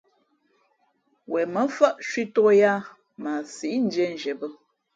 Wen 1.31 1.49
mάmfάʼ 1.53 1.95
cwītōk 2.07 2.49
yāā 2.61 2.85
mα 3.21 3.31
a 3.41 3.47
síʼ 3.55 3.75
ndīē 3.85 4.05
nzhie 4.15 4.33
bᾱ. 4.39 4.47